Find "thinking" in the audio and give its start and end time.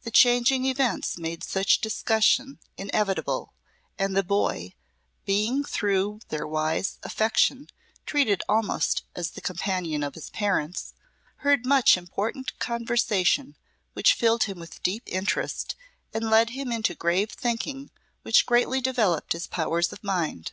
17.30-17.90